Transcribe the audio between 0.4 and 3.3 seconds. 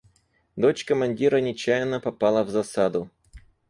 Дочь командира нечаянно попала в засаду.